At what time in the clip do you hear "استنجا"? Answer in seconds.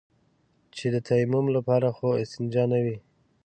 2.23-2.63